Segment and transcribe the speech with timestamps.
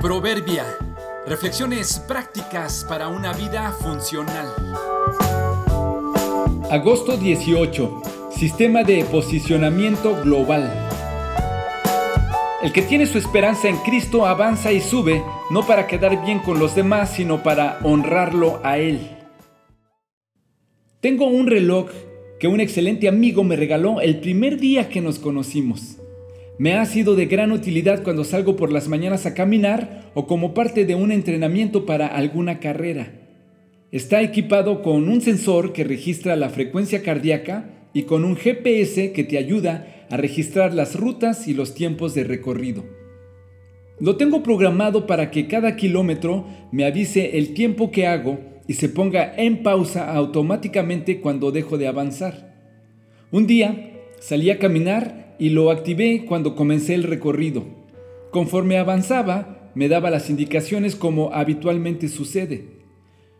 [0.00, 0.64] Proverbia.
[1.26, 4.46] Reflexiones prácticas para una vida funcional.
[6.70, 8.02] Agosto 18.
[8.30, 10.72] Sistema de posicionamiento global.
[12.62, 16.60] El que tiene su esperanza en Cristo avanza y sube, no para quedar bien con
[16.60, 19.00] los demás, sino para honrarlo a Él.
[21.00, 21.90] Tengo un reloj
[22.38, 25.98] que un excelente amigo me regaló el primer día que nos conocimos.
[26.58, 30.54] Me ha sido de gran utilidad cuando salgo por las mañanas a caminar o como
[30.54, 33.12] parte de un entrenamiento para alguna carrera.
[33.92, 39.22] Está equipado con un sensor que registra la frecuencia cardíaca y con un GPS que
[39.22, 42.84] te ayuda a registrar las rutas y los tiempos de recorrido.
[44.00, 48.88] Lo tengo programado para que cada kilómetro me avise el tiempo que hago y se
[48.88, 52.56] ponga en pausa automáticamente cuando dejo de avanzar.
[53.30, 57.64] Un día salí a caminar y lo activé cuando comencé el recorrido.
[58.30, 62.64] Conforme avanzaba, me daba las indicaciones como habitualmente sucede.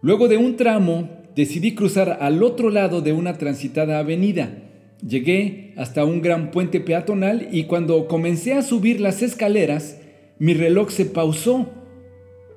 [0.00, 4.62] Luego de un tramo, decidí cruzar al otro lado de una transitada avenida.
[5.06, 9.98] Llegué hasta un gran puente peatonal y cuando comencé a subir las escaleras,
[10.38, 11.68] mi reloj se pausó.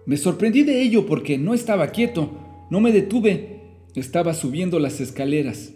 [0.05, 2.31] Me sorprendí de ello porque no estaba quieto,
[2.69, 3.61] no me detuve,
[3.95, 5.73] estaba subiendo las escaleras.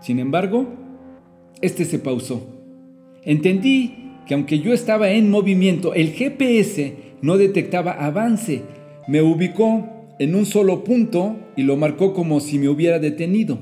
[0.00, 0.68] Sin embargo,
[1.60, 2.55] este se pausó.
[3.26, 8.62] Entendí que aunque yo estaba en movimiento, el GPS no detectaba avance.
[9.08, 13.58] Me ubicó en un solo punto y lo marcó como si me hubiera detenido.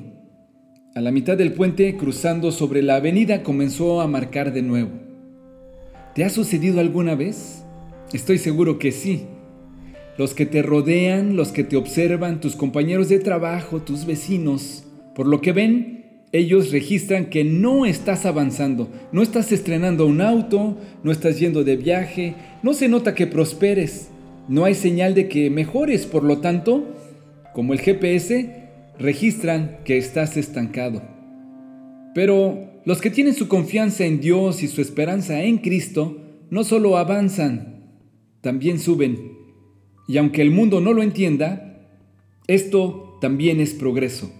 [0.94, 4.90] A la mitad del puente, cruzando sobre la avenida, comenzó a marcar de nuevo.
[6.14, 7.64] ¿Te ha sucedido alguna vez?
[8.12, 9.22] Estoy seguro que sí.
[10.18, 15.26] Los que te rodean, los que te observan, tus compañeros de trabajo, tus vecinos, por
[15.26, 16.03] lo que ven,
[16.34, 21.76] ellos registran que no estás avanzando, no estás estrenando un auto, no estás yendo de
[21.76, 24.08] viaje, no se nota que prosperes,
[24.48, 26.88] no hay señal de que mejores, por lo tanto,
[27.54, 28.64] como el GPS,
[28.98, 31.02] registran que estás estancado.
[32.16, 36.18] Pero los que tienen su confianza en Dios y su esperanza en Cristo,
[36.50, 37.92] no solo avanzan,
[38.40, 39.18] también suben.
[40.08, 41.88] Y aunque el mundo no lo entienda,
[42.48, 44.32] esto también es progreso.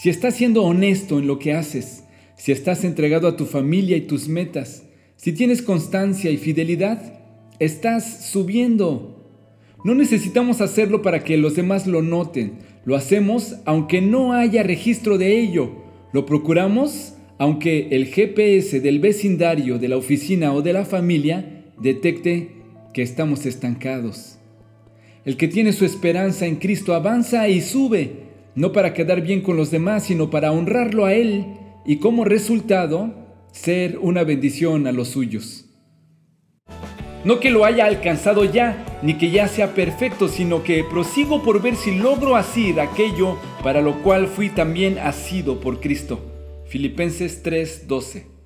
[0.00, 4.06] Si estás siendo honesto en lo que haces, si estás entregado a tu familia y
[4.06, 4.84] tus metas,
[5.16, 7.20] si tienes constancia y fidelidad,
[7.58, 9.30] estás subiendo.
[9.84, 12.60] No necesitamos hacerlo para que los demás lo noten.
[12.86, 15.70] Lo hacemos aunque no haya registro de ello.
[16.14, 22.52] Lo procuramos aunque el GPS del vecindario, de la oficina o de la familia detecte
[22.94, 24.38] que estamos estancados.
[25.26, 29.56] El que tiene su esperanza en Cristo avanza y sube no para quedar bien con
[29.56, 31.46] los demás, sino para honrarlo a Él
[31.84, 33.14] y como resultado
[33.52, 35.66] ser una bendición a los suyos.
[37.24, 41.60] No que lo haya alcanzado ya, ni que ya sea perfecto, sino que prosigo por
[41.60, 46.20] ver si logro asir aquello para lo cual fui también asido por Cristo.
[46.66, 48.39] Filipenses 3:12